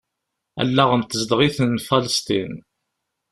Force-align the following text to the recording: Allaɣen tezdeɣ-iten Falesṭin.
Allaɣen 0.61 1.01
tezdeɣ-iten 1.03 1.81
Falesṭin. 1.87 2.53